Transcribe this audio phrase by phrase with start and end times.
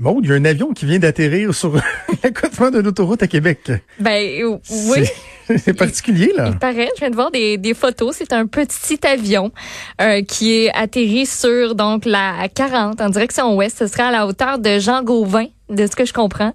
[0.00, 1.74] Maud, il y a un avion qui vient d'atterrir sur
[2.24, 3.70] l'accotement de l'autoroute à Québec.
[3.98, 5.04] Ben oui.
[5.58, 6.48] C'est particulier, là.
[6.52, 8.16] Il paraît, je viens de voir des, des photos.
[8.16, 9.52] C'est un petit avion
[10.00, 13.78] euh, qui est atterri sur donc la 40 en direction ouest.
[13.78, 16.52] Ce sera à la hauteur de Jean Gauvin, de ce que je comprends.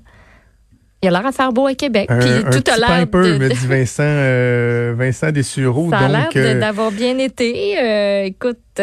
[1.04, 2.07] Il a l'air à faire beau à Québec.
[2.09, 5.89] Un, Puis un tout a petit l'air piper, de- me dit Vincent, euh, Vincent Dessureau.
[5.91, 7.77] Ça a l'air euh, d'avoir bien été.
[7.80, 8.57] Euh, écoute,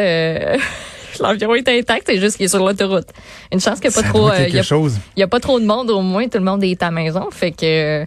[1.20, 3.08] euh, l'avion est intact, c'est juste qu'il est sur l'autoroute.
[3.52, 5.60] Une chance qu'il n'y a ça pas trop, euh, il y a, y pas trop
[5.60, 5.90] de monde.
[5.90, 7.28] Au moins, tout le monde est à la maison.
[7.30, 8.06] Fait que Mais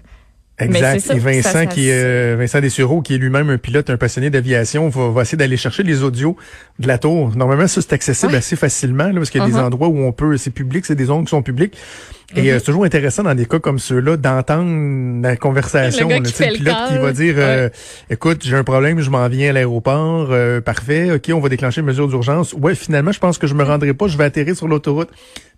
[0.58, 1.00] Exact.
[1.02, 3.90] ça, Et Vincent, ça, ça, qui est, euh, Vincent Dessureau, qui est lui-même un pilote,
[3.90, 6.38] un passionné d'aviation, va, va essayer d'aller chercher les audios
[6.80, 7.36] de la tour.
[7.36, 8.38] Normalement, ça, c'est accessible Ouais.
[8.38, 9.64] assez facilement, là, parce qu'il y a des Uh-huh.
[9.66, 11.76] endroits où on peut, c'est public, c'est des zones qui sont publiques.
[12.36, 12.48] Et Mhm.
[12.48, 16.08] euh, c'est toujours intéressant dans des cas comme ceux-là d'entendre la conversation.
[16.08, 17.70] Le gars qui fait le le pilote qui va dire, euh,
[18.10, 21.82] écoute, j'ai un problème, je m'en viens à l'aéroport, euh, parfait, ok, on va déclencher
[21.82, 22.54] une mesure d'urgence.
[22.54, 25.10] Ouais, finalement, je pense que je me rendrai pas, je vais atterrir sur l'autoroute.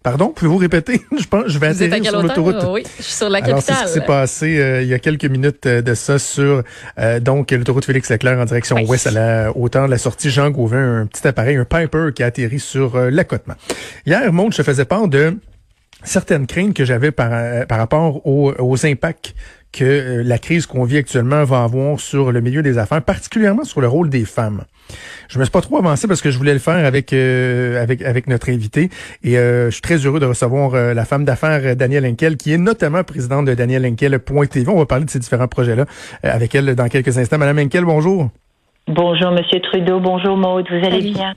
[0.08, 1.02] Pardon, pouvez-vous répéter?
[1.20, 2.56] je pense, je vais vous atterrir sur l'autoroute.
[2.70, 3.88] Oui, je suis sur la Alors, c'est ce capitale.
[3.88, 6.64] qui s'est passé euh, il y a quelques minutes euh, de ça sur
[6.98, 8.86] euh, donc l'autoroute Félix Leclerc en direction Oui.
[8.86, 12.24] ouest à la hauteur de la sortie Jean Gauvin, un petit appareil, un Piper qui
[12.24, 13.56] a atterri sur euh, l'accotement.
[14.06, 15.36] Hier, Maud, je faisais part de
[16.04, 19.36] certaines craintes que j'avais par, euh, par rapport aux, aux impacts
[19.72, 23.64] que euh, la crise qu'on vit actuellement va avoir sur le milieu des affaires, particulièrement
[23.64, 24.64] sur le rôle des femmes.
[25.28, 28.02] Je me suis pas trop avancé parce que je voulais le faire avec euh, avec
[28.02, 28.90] avec notre invité
[29.24, 32.38] et euh, je suis très heureux de recevoir euh, la femme d'affaires euh, Danielle Henkel
[32.38, 34.70] qui est notamment présidente de Danielle Henkel.tv.
[34.72, 35.84] On va parler de ces différents projets-là
[36.24, 37.38] euh, avec elle dans quelques instants.
[37.38, 38.30] Madame Henkel, bonjour.
[38.88, 40.00] Bonjour, Monsieur Trudeau.
[40.00, 40.66] Bonjour, Maude.
[40.70, 41.14] Vous allez Salut.
[41.14, 41.34] bien?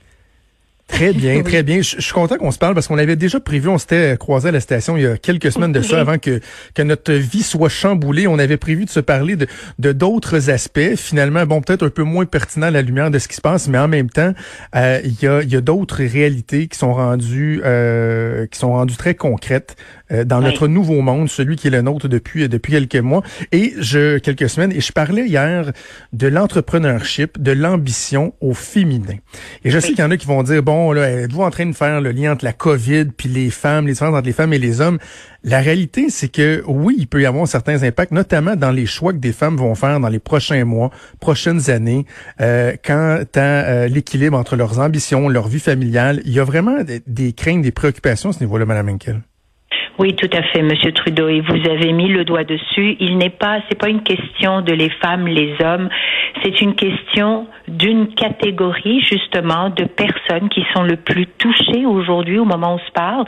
[0.92, 1.82] Très bien, très bien.
[1.82, 4.48] Je, je suis content qu'on se parle parce qu'on avait déjà prévu, on s'était croisé
[4.48, 6.40] à la station il y a quelques semaines de ça avant que,
[6.74, 8.26] que notre vie soit chamboulée.
[8.26, 9.46] On avait prévu de se parler de
[9.78, 10.96] de d'autres aspects.
[10.96, 13.68] Finalement, bon, peut-être un peu moins pertinent à la lumière de ce qui se passe,
[13.68, 14.34] mais en même temps,
[14.76, 18.72] euh, il y a, il y a d'autres réalités qui sont rendues euh, qui sont
[18.72, 19.76] rendues très concrètes
[20.12, 20.44] euh, dans Oui.
[20.44, 23.22] notre nouveau monde, celui qui est le nôtre depuis depuis quelques mois
[23.52, 24.72] et je quelques semaines.
[24.72, 25.72] Et je parlais hier
[26.12, 29.16] de l'entrepreneurship, de l'ambition au féminin.
[29.64, 31.66] Et je sais qu'il y en a qui vont dire bon là, êtes-vous en train
[31.66, 34.52] de faire le lien entre la Covid puis les femmes, les différences entre les femmes
[34.52, 34.98] et les hommes?
[35.42, 39.14] La réalité, c'est que oui, il peut y avoir certains impacts, notamment dans les choix
[39.14, 42.04] que des femmes vont faire dans les prochains mois, prochaines années,
[42.42, 46.20] euh, quant à euh, l'équilibre entre leurs ambitions, leur vie familiale.
[46.26, 49.22] Il y a vraiment des, des craintes, des préoccupations à ce niveau-là, Madame Henkel.
[49.98, 51.28] Oui, tout à fait, Monsieur Trudeau.
[51.28, 52.96] Et vous avez mis le doigt dessus.
[53.00, 55.88] Il n'est pas, c'est pas une question de les femmes, les hommes.
[56.42, 62.44] C'est une question d'une catégorie, justement, de personnes qui sont le plus touchées aujourd'hui, au
[62.44, 63.24] moment où on se parle,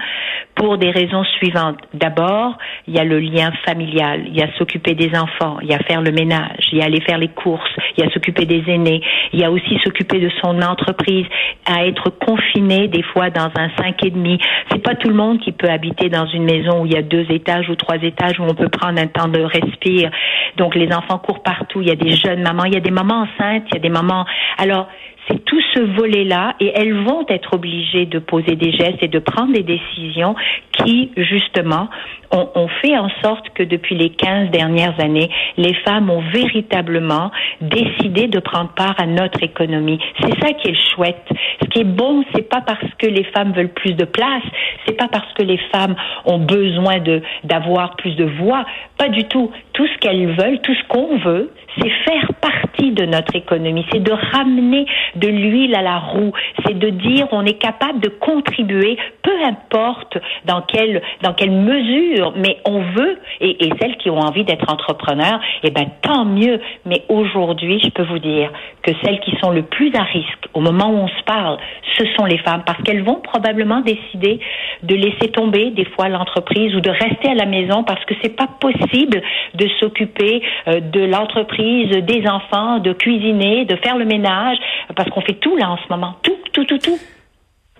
[0.54, 1.78] pour des raisons suivantes.
[1.94, 4.24] D'abord, il y a le lien familial.
[4.26, 5.58] Il y a s'occuper des enfants.
[5.62, 6.68] Il y a faire le ménage.
[6.72, 7.70] Il y a aller faire les courses.
[7.96, 9.00] Il y a s'occuper des aînés.
[9.32, 11.26] Il y a aussi s'occuper de son entreprise,
[11.66, 14.38] à être confiné des fois dans un cinq et demi.
[14.70, 17.02] C'est pas tout le monde qui peut habiter dans une maison où il y a
[17.02, 20.10] deux étages ou trois étages où on peut prendre un temps de respire.
[20.56, 21.80] Donc les enfants courent partout.
[21.80, 23.80] Il y a des jeunes mamans, il y a des mamans enceintes, il y a
[23.80, 24.24] des mamans.
[24.58, 24.88] Alors
[25.28, 29.18] c'est tout ce volet-là et elles vont être obligées de poser des gestes et de
[29.18, 30.34] prendre des décisions
[30.72, 31.88] qui, justement,
[32.32, 35.28] ont, fait en sorte que depuis les 15 dernières années,
[35.58, 37.30] les femmes ont véritablement
[37.60, 39.98] décidé de prendre part à notre économie.
[40.20, 41.28] C'est ça qui est chouette.
[41.62, 44.42] Ce qui est bon, c'est pas parce que les femmes veulent plus de place,
[44.86, 45.94] c'est pas parce que les femmes
[46.24, 46.96] ont besoin
[47.44, 48.64] d'avoir plus de voix,
[48.96, 49.50] pas du tout.
[49.74, 54.02] Tout ce qu'elles veulent, tout ce qu'on veut, c'est faire partie de notre économie, c'est
[54.02, 54.86] de ramener
[55.16, 56.32] de l'huile à la roue,
[56.64, 62.32] c'est de dire on est capable de contribuer, peu importe dans quelle dans quelle mesure,
[62.36, 66.60] mais on veut et, et celles qui ont envie d'être entrepreneurs, eh ben tant mieux.
[66.86, 68.50] Mais aujourd'hui, je peux vous dire
[68.82, 71.58] que celles qui sont le plus à risque au moment où on se parle,
[71.98, 74.40] ce sont les femmes parce qu'elles vont probablement décider
[74.82, 78.36] de laisser tomber des fois l'entreprise ou de rester à la maison parce que c'est
[78.36, 79.22] pas possible
[79.54, 84.58] de s'occuper euh, de l'entreprise, des enfants, de cuisiner, de faire le ménage
[84.96, 86.98] parce qu'on fait tout là en ce moment, tout, tout, tout, tout.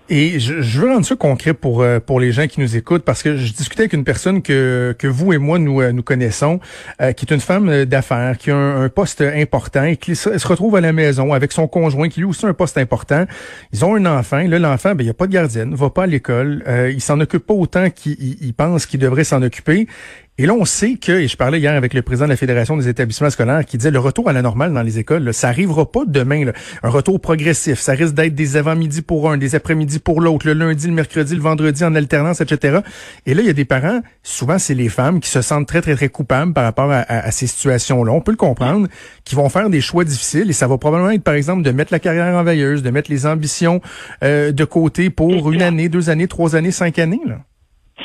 [0.08, 3.04] Et je, je veux rendre ça concret pour euh, pour les gens qui nous écoutent
[3.04, 6.02] parce que je discutais avec une personne que que vous et moi nous euh, nous
[6.02, 6.58] connaissons,
[7.00, 10.28] euh, qui est une femme euh, d'affaires, qui a un, poste important et qui se,
[10.46, 13.26] retrouve à la maison avec son conjoint qui lui aussi a un poste important.
[13.72, 16.02] Ils ont un enfant, là l'enfant, ben il y a pas de gardienne, va pas
[16.02, 19.40] à l'école, euh, il s'en occupe pas autant qu'il il- il pense qu'il devrait s'en
[19.40, 19.86] occuper.
[20.42, 22.76] Et là, on sait que, et je parlais hier avec le président de la Fédération
[22.76, 25.88] des établissements scolaires qui disait le retour à la normale dans les écoles, ça arrivera
[25.88, 26.50] pas demain.
[26.82, 27.78] Un retour progressif.
[27.78, 31.36] Ça risque d'être des avant-midi pour un, des après-midi pour l'autre, le lundi, le mercredi,
[31.36, 32.80] le vendredi en alternance, etc.
[33.24, 35.80] Et là, il y a des parents, souvent c'est les femmes, qui se sentent très,
[35.80, 38.10] très, très coupables par rapport à, ces situations-là.
[38.10, 38.88] On peut le comprendre,
[39.22, 41.92] qui vont faire des choix difficiles et ça va probablement être, par exemple, de mettre
[41.92, 43.80] la carrière en veilleuse, de mettre les ambitions
[44.24, 47.20] euh, de côté pour une année, deux années, trois années, cinq années.
[47.24, 47.38] Là.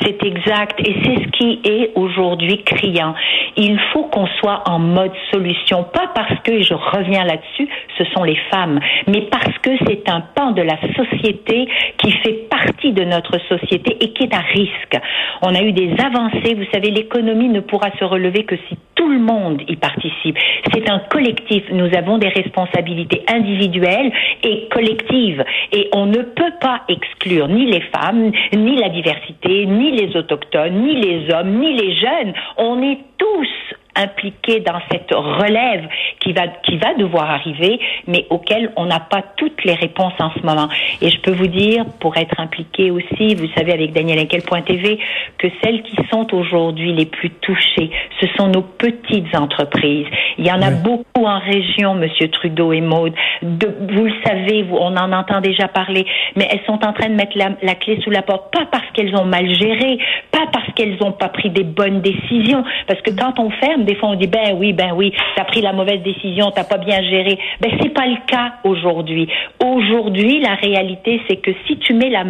[0.02, 0.78] C'est exact.
[0.80, 3.14] Et c'est ce qui est aujourd'hui criant.
[3.56, 5.84] Il faut qu'on soit en mode solution.
[5.84, 10.08] Pas parce que, et je reviens là-dessus, ce sont les femmes, mais parce que c'est
[10.08, 11.68] un pan de la société
[11.98, 14.98] qui fait partie de notre société et qui est à risque.
[15.42, 16.54] On a eu des avancées.
[16.54, 20.36] Vous savez, l'économie ne pourra se relever que si tout le monde y participe.
[20.74, 21.62] C'est un collectif.
[21.70, 24.12] Nous avons des responsabilités individuelles
[24.42, 25.44] et collectives.
[25.72, 30.82] Et on ne peut pas exclure ni les femmes, ni la diversité, ni les autochtones,
[30.82, 32.34] ni les hommes, ni les jeunes.
[32.56, 35.86] On est tous impliqués dans cette relève
[36.20, 40.30] qui va qui va devoir arriver, mais auquel on n'a pas toutes les réponses en
[40.30, 40.68] ce moment.
[41.02, 44.98] Et je peux vous dire, pour être impliqué aussi, vous savez avec Daniel TV,
[45.38, 47.90] que celles qui sont aujourd'hui les plus touchées,
[48.20, 50.06] ce sont nos petites entreprises.
[50.38, 53.14] Il y en a beaucoup en région, Monsieur Trudeau et Maude.
[53.42, 56.06] vous le savez, vous, on en entend déjà parler,
[56.36, 58.86] mais elles sont en train de mettre la, la clé sous la porte, pas parce
[58.94, 59.98] qu'elles ont mal géré,
[60.30, 63.94] pas parce qu'elles n'ont pas pris des bonnes décisions, parce que quand on ferme des
[63.94, 67.02] fois on dit ben oui, ben oui, t'as pris la mauvaise décision, t'as pas bien
[67.02, 67.38] géré.
[67.60, 69.28] Ben c'est pas le cas aujourd'hui.
[69.64, 72.24] Aujourd'hui, la réalité, c'est que si tu mets la,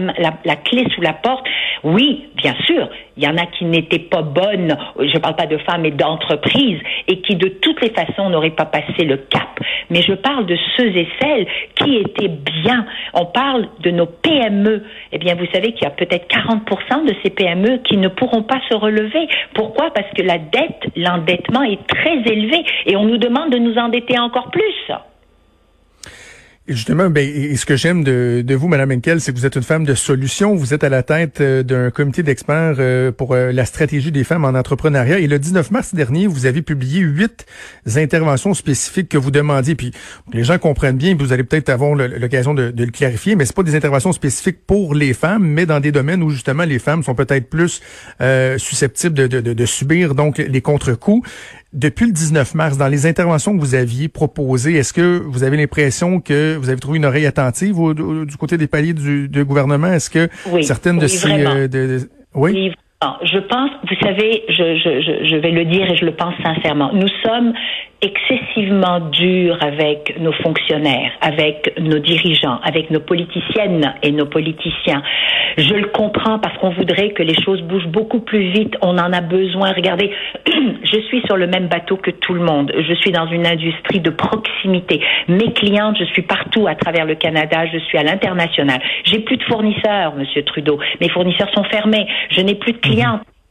[0.44, 1.44] la, clé sous la porte,
[1.88, 5.56] oui, bien sûr, il y en a qui n'étaient pas bonnes, je parle pas de
[5.58, 9.58] femmes, mais d'entreprises, et qui de toutes les façons n'auraient pas passé le cap.
[9.88, 11.46] Mais je parle de ceux et celles
[11.76, 12.84] qui étaient bien.
[13.14, 14.84] On parle de nos PME.
[15.12, 18.42] Eh bien, vous savez qu'il y a peut-être 40% de ces PME qui ne pourront
[18.42, 19.26] pas se relever.
[19.54, 19.90] Pourquoi?
[19.90, 24.18] Parce que la dette, l'endettement est très élevé et on nous demande de nous endetter
[24.18, 24.92] encore plus.
[26.68, 29.62] Justement, ben, et ce que j'aime de, vous, Madame Henkel, c'est que vous êtes une
[29.62, 30.54] femme de solution.
[30.54, 34.22] Vous êtes à la tête euh, d'un comité d'experts euh, pour euh, la stratégie des
[34.22, 35.18] femmes en entrepreneuriat.
[35.18, 37.46] Et le 19 mars dernier, vous avez publié huit
[37.96, 39.76] interventions spécifiques que vous demandiez.
[39.76, 39.92] Puis
[40.34, 43.62] les gens comprennent bien, vous allez peut-être avoir l'occasion de, le clarifier, mais c'est pas
[43.62, 47.14] des interventions spécifiques pour les femmes, mais dans des domaines où justement les femmes sont
[47.14, 47.80] peut-être plus
[48.58, 51.26] susceptibles de, de, de, subir donc les contre-coups.
[51.74, 55.58] Depuis le 19 mars, dans les interventions que vous aviez proposées, est-ce que vous avez
[55.58, 59.88] l'impression que vous avez trouvé une oreille attentive du côté des paliers du, gouvernement?
[59.88, 60.28] Est-ce que
[60.62, 61.28] certaines de ces...
[61.30, 61.98] Euh,
[62.34, 62.72] oui?
[63.22, 66.90] Je pense, vous savez, je, je, je vais le dire et je le pense sincèrement,
[66.92, 67.52] nous sommes
[68.00, 75.02] excessivement dur avec nos fonctionnaires, avec nos dirigeants, avec nos politiciennes et nos politiciens.
[75.56, 78.76] Je le comprends parce qu'on voudrait que les choses bougent beaucoup plus vite.
[78.82, 79.72] On en a besoin.
[79.72, 80.12] Regardez,
[80.46, 82.72] je suis sur le même bateau que tout le monde.
[82.76, 85.00] Je suis dans une industrie de proximité.
[85.26, 87.66] Mes clientes, je suis partout à travers le Canada.
[87.72, 88.80] Je suis à l'international.
[89.04, 90.78] J'ai plus de fournisseurs, Monsieur Trudeau.
[91.00, 92.06] Mes fournisseurs sont fermés.
[92.30, 92.78] Je n'ai plus de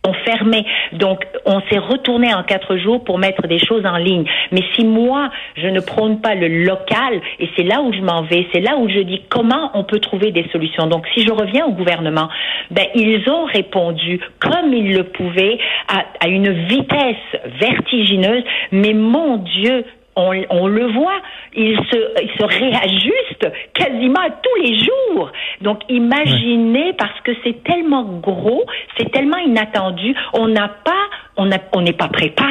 [0.08, 0.66] clients fermé.
[0.94, 4.26] Donc, on s'est retourné en quatre jours pour mettre des choses en ligne.
[4.52, 8.24] Mais si moi, je ne prône pas le local, et c'est là où je m'en
[8.24, 10.88] vais, c'est là où je dis comment on peut trouver des solutions.
[10.88, 12.30] Donc, si je reviens au gouvernement,
[12.72, 15.58] ben, ils ont répondu comme ils le pouvaient
[15.88, 17.16] à, à une vitesse
[17.60, 18.44] vertigineuse.
[18.72, 19.86] Mais mon Dieu,
[20.18, 21.22] on, le voit,
[21.54, 25.32] il se, il se réajuste quasiment à tous les jours.
[25.62, 28.66] Donc imaginez, parce que c'est tellement gros,
[28.98, 31.06] c'est tellement inattendu, on n'a pas
[31.38, 32.48] on n'est pas préparé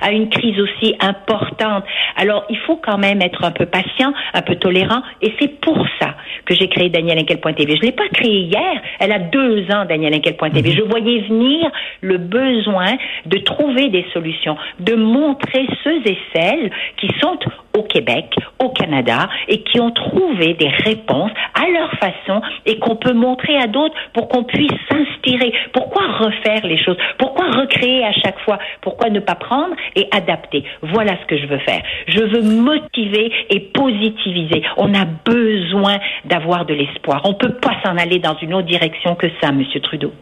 [0.00, 1.84] à une crise aussi importante.
[2.16, 5.78] Alors, il faut quand même être un peu patient, un peu tolérant, et c'est pour
[6.00, 6.14] ça
[6.44, 7.76] que j'ai créé Daniel Inkel.tv.
[7.76, 10.70] Je l'ai pas créé hier, elle a deux ans, Daniel Inkel.tv.
[10.70, 10.76] Mhm.
[10.76, 11.70] Je voyais venir
[12.00, 17.38] le besoin de trouver des solutions, de montrer ceux et celles qui sont
[17.76, 22.96] au Québec, au Canada, et qui ont trouvé des réponses à leur façon et qu'on
[22.96, 25.52] peut montrer à d'autres pour qu'on puisse s'inspirer.
[25.72, 26.96] Pourquoi refaire les choses?
[27.18, 28.58] Pourquoi recréer à chaque fois?
[28.80, 30.64] Pourquoi ne pas prendre et adapter?
[30.82, 31.82] Voilà ce que je veux faire.
[32.08, 34.62] Je veux motiver et positiviser.
[34.76, 37.22] On a besoin d'avoir de l'espoir.
[37.24, 40.12] On peut pas s'en aller dans une autre direction que ça, Monsieur Trudeau.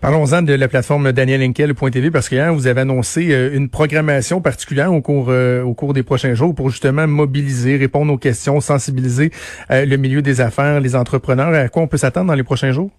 [0.00, 4.92] Parlons-en de la plateforme Daniel Henkel.tv parce que vous avez annoncé euh, une programmation particulière
[4.92, 9.30] au cours euh, au cours des prochains jours pour justement mobiliser, répondre aux questions, sensibiliser
[9.70, 11.54] euh, le milieu des affaires, les entrepreneurs.
[11.54, 12.90] À quoi on peut s'attendre dans les prochains jours?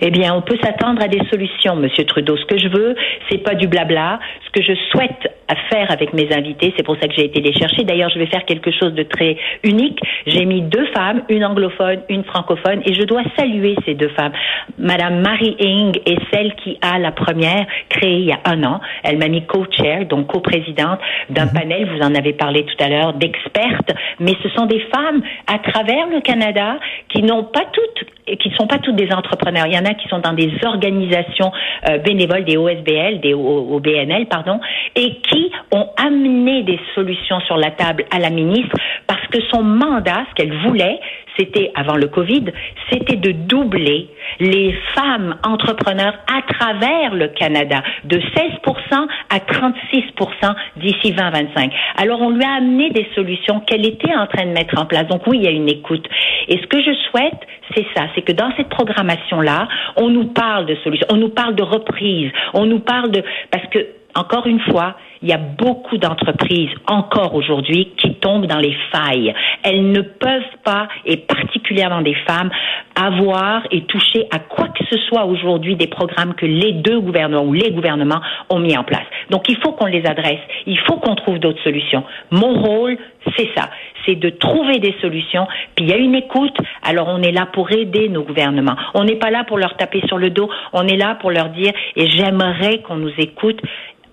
[0.00, 2.36] Eh bien, on peut s'attendre à des solutions, Monsieur Trudeau.
[2.36, 2.94] Ce que je veux,
[3.30, 4.18] c'est pas du blabla.
[4.46, 5.28] Ce que je souhaite
[5.70, 7.84] faire avec mes invités, c'est pour ça que j'ai été les chercher.
[7.84, 9.98] D'ailleurs, je vais faire quelque chose de très unique.
[10.26, 14.32] J'ai mis deux femmes, une anglophone, une francophone, et je dois saluer ces deux femmes.
[14.78, 18.80] Madame Marie Ing est celle qui a la première créée il y a un an.
[19.02, 21.52] Elle m'a mis co-chair, donc co-présidente d'un mhm.
[21.52, 21.88] panel.
[21.94, 26.06] Vous en avez parlé tout à l'heure d'expertes, mais ce sont des femmes à travers
[26.08, 29.66] le Canada qui n'ont pas toutes qui ne sont pas toutes des entrepreneurs.
[29.68, 31.52] Il y en a qui sont dans des organisations
[31.88, 34.60] euh, bénévoles, des OSBL, des OBNL, pardon,
[34.96, 38.74] et qui ont amené des solutions sur la table à la ministre
[39.06, 40.98] parce que son mandat, ce qu'elle voulait,
[41.38, 42.44] c'était avant le Covid,
[42.90, 44.08] c'était de doubler
[44.40, 51.72] les femmes entrepreneurs à travers le Canada de 16% à 36% d'ici 2025.
[51.96, 55.06] Alors on lui a amené des solutions qu'elle était en train de mettre en place.
[55.06, 56.06] Donc oui, il y a une écoute.
[56.48, 57.40] Et ce que je souhaite,
[57.74, 61.54] c'est ça, c'est que dans cette programmation-là, on nous parle de solutions, on nous parle
[61.54, 63.22] de reprise, on nous parle de...
[63.50, 68.58] Parce que, encore une fois, il y a beaucoup d'entreprises encore aujourd'hui qui tombent dans
[68.58, 69.34] les failles.
[69.62, 72.50] Elles ne peuvent pas, et particulièrement des femmes,
[72.94, 77.44] avoir et toucher à quoi que ce soit aujourd'hui des programmes que les deux gouvernements
[77.44, 78.20] ou les gouvernements
[78.50, 79.06] ont mis en place.
[79.30, 82.04] Donc il faut qu'on les adresse, il faut qu'on trouve d'autres solutions.
[82.30, 82.96] Mon rôle,
[83.36, 83.70] c'est ça,
[84.04, 85.46] c'est de trouver des solutions,
[85.76, 88.76] puis il y a une écoute, alors on est là pour aider nos gouvernements.
[88.94, 91.50] On n'est pas là pour leur taper sur le dos, on est là pour leur
[91.50, 93.60] dire, et j'aimerais qu'on nous écoute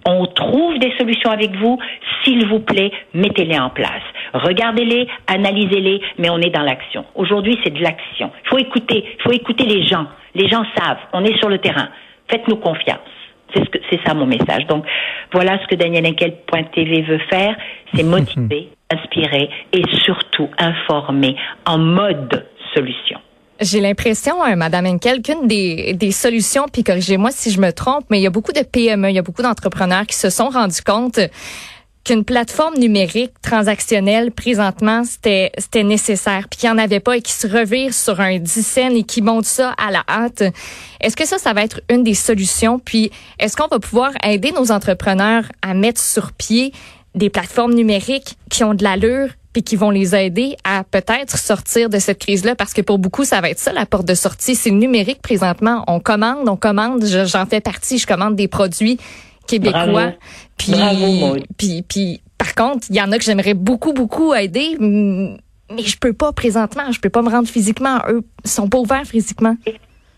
[0.06, 1.80] on trouve des solutions avec vous.
[2.24, 4.04] S'il vous plaît, mettez-les en place.
[4.34, 7.06] Regardez-les, analysez-les, mais on est dans l'action.
[7.16, 8.32] Aujourd'hui, c'est de l'action.
[8.46, 10.06] Il faut écouter, il faut écouter les gens.
[10.36, 11.90] Les gens savent, on est sur le terrain.
[12.30, 13.00] Faites-nous confiance.
[13.54, 14.66] C'est ce que, c'est ça mon message.
[14.68, 14.86] Donc,
[15.32, 17.56] voilà ce que Daniel TV veut faire,
[17.94, 21.36] c'est motiver, inspirer et surtout informer
[21.66, 23.20] en mode solution.
[23.62, 28.06] J'ai l'impression, euh, Madame Henkel, qu'une des, des solutions, puis corrigez-moi si je me trompe,
[28.10, 30.50] mais il y a beaucoup de PME, il y a beaucoup d'entrepreneurs qui se sont
[30.50, 31.20] rendus compte
[32.06, 37.22] qu'une plateforme numérique transactionnelle présentement c'était c'était nécessaire puis qu'il n'y en avait pas et
[37.22, 40.44] qui se revirent sur un dizaine et qui montent ça à la hâte.
[41.02, 42.78] Est-ce que ça ça va être une des solutions?
[42.78, 46.74] Puis est-ce qu'on va pouvoir aider nos entrepreneurs à mettre sur pied
[47.15, 51.89] des plateformes numériques qui ont de l'allure puis qui vont les aider à peut-être sortir
[51.89, 54.53] de cette crise-là, parce que pour beaucoup, ça va être ça la porte de sortie.
[54.53, 55.86] C'est le numérique présentement.
[55.88, 57.05] On commande, on commande.
[57.05, 57.98] J'en fais partie.
[57.98, 59.00] Je commande des produits
[59.48, 60.12] québécois.
[60.57, 60.74] Puis,
[61.57, 65.38] puis, puis, par contre, il y en a que j'aimerais beaucoup, beaucoup aider, mais
[65.84, 66.91] je peux pas présentement.
[66.91, 68.00] Je peux pas me rendre physiquement.
[68.10, 69.55] Eux sont pas ouverts physiquement.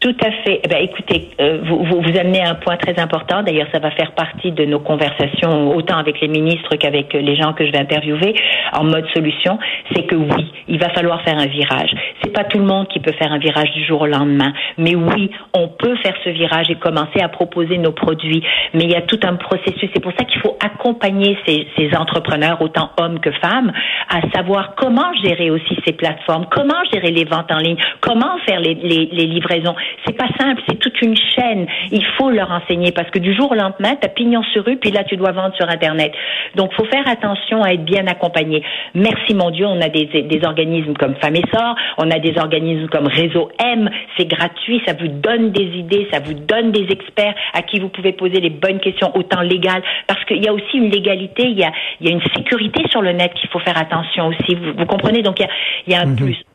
[0.07, 0.61] Tout à fait.
[0.63, 3.43] Eh ben, écoutez, euh, vous, vous, vous, amenez un point très important.
[3.43, 7.51] D'ailleurs, ça va faire partie de nos conversations, autant avec les ministres qu'avec les gens
[7.51, 8.33] que je vais interviewer,
[8.71, 9.59] en mode solution.
[9.93, 11.91] C'est que oui, il va falloir faire un virage.
[12.23, 14.95] C'est pas tout le monde qui peut faire un virage du jour au lendemain, mais
[14.95, 18.41] oui, on peut faire ce virage et commencer à proposer nos produits.
[18.73, 19.89] Mais il y a tout un processus.
[19.93, 23.73] C'est pour ça qu'il faut accompagner ces, ces entrepreneurs, autant hommes que femmes,
[24.09, 28.61] à savoir comment gérer aussi ces plateformes, comment gérer les ventes en ligne, comment faire
[28.61, 31.67] les, les, les livraisons c'est pas simple, c'est toute une chaîne.
[31.91, 34.77] Il faut leur enseigner parce que du jour au lendemain, tu as pignon sur rue,
[34.77, 36.13] puis là, tu dois vendre sur Internet.
[36.55, 38.63] Donc, faut faire attention à être bien accompagné.
[38.93, 42.37] Merci, mon Dieu, on a des, des organismes comme Femmes et Sort, on a des
[42.37, 46.87] organismes comme Réseau M, c'est gratuit, ça vous donne des idées, ça vous donne des
[46.89, 50.53] experts à qui vous pouvez poser les bonnes questions, autant légales, parce qu'il y a
[50.53, 53.49] aussi une légalité, il y a, il y a une sécurité sur le net qu'il
[53.49, 54.55] faut faire attention aussi.
[54.55, 55.21] Vous, comprenez?
[55.21, 55.49] Donc, il y a,
[55.87, 56.15] il y a un mhm.
[56.15, 56.46] plus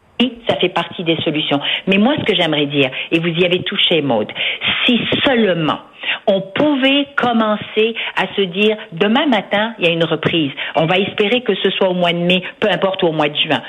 [0.49, 1.61] ça fait partie des solutions.
[1.87, 4.31] Mais moi, ce que j'aimerais dire, et vous y avez touché, Maude,
[4.85, 5.79] si seulement
[6.27, 10.51] on pouvait commencer à se dire demain matin, il y a une reprise.
[10.77, 13.37] On va espérer que ce soit au mois de mai, peu importe au mois de
[13.37, 13.63] juin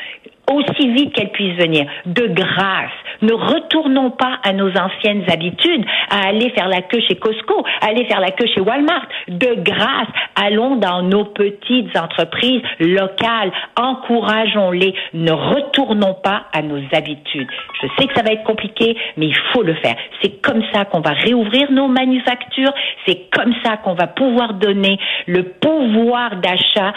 [0.52, 1.86] aussi vite qu'elle puisse venir.
[2.06, 7.16] De grâce, ne retournons pas à nos anciennes habitudes, à aller faire la queue chez
[7.16, 9.08] Costco, à aller faire la queue chez Walmart.
[9.28, 17.48] De grâce, allons dans nos petites entreprises locales, encourageons-les, ne retournons pas à nos habitudes.
[17.82, 19.96] Je sais que ça va être compliqué, mais il faut le faire.
[20.22, 22.74] C'est comme ça qu'on va réouvrir nos manufactures,
[23.06, 26.94] c'est comme ça qu'on va pouvoir donner le pouvoir d'achat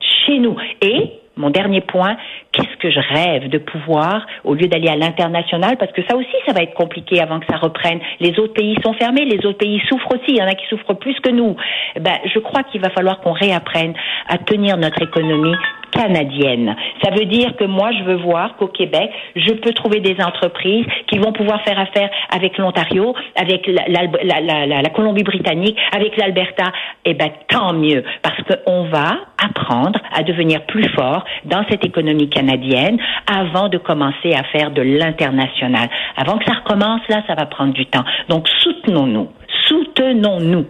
[0.00, 0.56] chez nous.
[0.82, 2.16] Et mon dernier point,
[2.52, 6.34] qu'est-ce que je rêve de pouvoir, au lieu d'aller à l'international, parce que ça aussi,
[6.46, 8.00] ça va être compliqué avant que ça reprenne.
[8.20, 10.66] Les autres pays sont fermés, les autres pays souffrent aussi, il y en a qui
[10.66, 11.56] souffrent plus que nous.
[12.00, 13.94] Ben, je crois qu'il va falloir qu'on réapprenne
[14.28, 15.54] à tenir notre économie
[15.90, 16.74] canadienne.
[17.02, 20.86] Ça veut dire que moi, je veux voir qu'au Québec, je peux trouver des entreprises
[21.06, 26.64] qui vont pouvoir faire affaire avec l'Ontario, avec la, la, la, la Colombie-Britannique, avec l'Alberta.
[27.04, 32.28] Eh ben, tant mieux, parce qu'on va apprendre à devenir plus fort dans cette économie
[32.28, 35.88] canadienne avant de commencer à faire de l'international.
[36.16, 38.04] Avant que ça recommence, là, ça va prendre du temps.
[38.28, 39.28] Donc, soutenons-nous.
[39.66, 40.66] Soutenons-nous.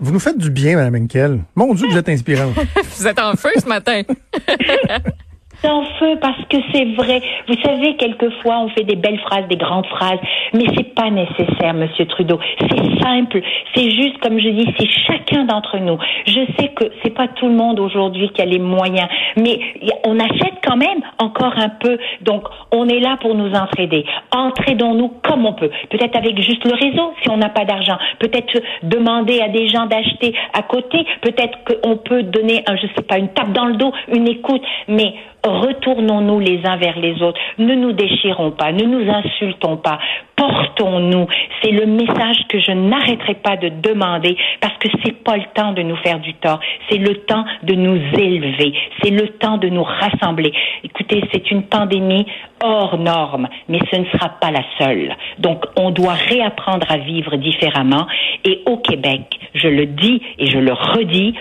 [0.00, 1.40] Vous nous faites du bien, Mme Henkel.
[1.54, 2.54] Mon Dieu, vous êtes inspirante.
[2.98, 4.02] vous êtes en feu ce matin.
[5.66, 7.20] en feu parce que c'est vrai.
[7.48, 10.18] Vous savez, quelquefois, on fait des belles phrases, des grandes phrases,
[10.52, 12.38] mais c'est pas nécessaire, Monsieur Trudeau.
[12.60, 13.40] C'est simple.
[13.74, 15.98] C'est juste, comme je dis, c'est chacun d'entre nous.
[16.26, 19.58] Je sais que c'est pas tout le monde aujourd'hui qui a les moyens, mais
[20.04, 21.98] on achète quand même encore un peu.
[22.22, 24.04] Donc, on est là pour nous entraider.
[24.32, 25.70] Entraidons-nous comme on peut.
[25.90, 27.98] Peut-être avec juste le réseau, si on n'a pas d'argent.
[28.18, 31.06] Peut-être demander à des gens d'acheter à côté.
[31.22, 34.62] Peut-être qu'on peut donner, un, je sais pas, une tape dans le dos, une écoute.
[34.88, 35.14] Mais
[35.44, 39.98] retournons-nous les uns vers les autres, ne nous déchirons pas, ne nous insultons pas,
[40.36, 41.26] portons-nous.
[41.62, 45.72] C'est le message que je n'arrêterai pas de demander parce que c'est pas le temps
[45.72, 49.68] de nous faire du tort, c'est le temps de nous élever, c'est le temps de
[49.68, 50.52] nous rassembler.
[50.82, 52.26] Écoutez, c'est une pandémie
[52.62, 55.14] hors norme, mais ce ne sera pas la seule.
[55.38, 58.06] Donc, on doit réapprendre à vivre différemment.
[58.44, 61.34] Et au Québec, je le dis et je le redis,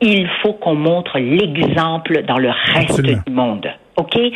[0.00, 3.68] il faut qu'on montre l'exemple dans le reste du monde.
[3.96, 4.16] OK?
[4.16, 4.32] Et,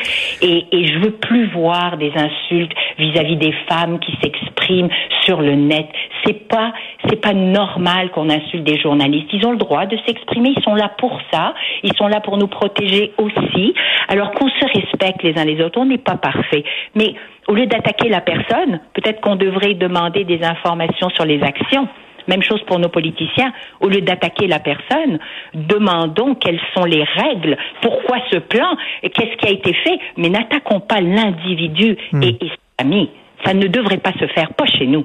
[0.72, 4.88] et je veux plus voir des insultes vis-à-vis des femmes qui s'expriment
[5.24, 5.86] sur le net.
[6.24, 6.72] C'est pas,
[7.08, 9.28] c'est pas normal qu'on insulte des journalistes.
[9.32, 10.52] Ils ont le droit de s'exprimer.
[10.56, 11.54] Ils sont là pour ça.
[11.84, 13.72] Ils sont là pour nous protéger aussi.
[14.08, 15.78] Alors qu'on se respecte les uns les autres.
[15.78, 16.64] On n'est pas parfait.
[16.96, 17.14] Mais
[17.46, 21.86] au lieu d'attaquer la personne, peut-être qu'on devrait demander des informations sur les actions.
[22.28, 23.52] Même chose pour nos politiciens.
[23.80, 25.18] Au lieu d'attaquer la personne,
[25.54, 30.80] demandons quelles sont les règles, pourquoi ce plan, qu'est-ce qui a été fait, mais n'attaquons
[30.80, 32.22] pas l'individu hmm.
[32.22, 33.10] et, et ses amis.
[33.44, 35.04] Ça ne devrait pas se faire, pas chez nous,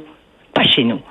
[0.54, 1.02] pas chez nous.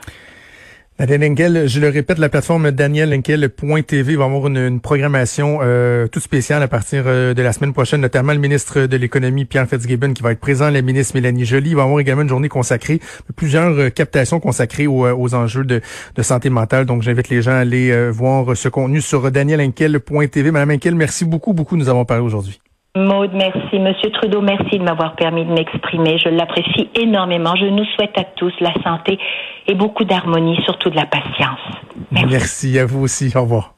[0.99, 6.63] Daniel Henkel, je le répète, la plateforme danielhenkel.tv va avoir une, programmation euh, toute spéciale
[6.63, 10.23] à partir euh, de la semaine prochaine, notamment le ministre de l'Économie, Pierre Fitzgibbon, qui
[10.23, 11.75] va être présent, la ministre Mélanie Joly.
[11.75, 13.01] Va avoir également une journée consacrée,
[13.37, 15.83] plusieurs euh, captations consacrées aux, enjeux de,
[16.23, 16.87] santé mentale.
[16.87, 20.51] Donc, j'invite les gens à aller voir ce contenu sur danielhenkel.tv.
[20.51, 21.77] Madame Henkel, merci beaucoup, beaucoup.
[21.77, 22.59] Nous avons parlé aujourd'hui.
[22.97, 23.79] Maude, merci.
[23.79, 26.19] Monsieur Trudeau, merci de m'avoir permis de m'exprimer.
[26.19, 27.55] Je l'apprécie énormément.
[27.55, 29.19] Je nous souhaite à tous la santé
[29.67, 31.61] et beaucoup d'harmonie, surtout de la patience.
[32.11, 32.27] Merci.
[32.31, 33.33] merci à vous aussi.
[33.37, 33.76] Au revoir.